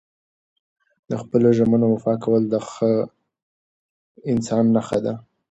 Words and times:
د 1.09 1.11
خپلو 1.21 1.47
ژمنو 1.57 1.85
وفا 1.89 2.13
کول 2.23 2.43
د 2.49 2.55
ښه 2.69 2.91
انسان 4.31 4.63
نښه 4.75 4.99
ده. 5.05 5.13